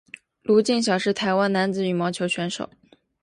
[0.41, 2.71] 卢敬尧是台湾男子羽毛球选手。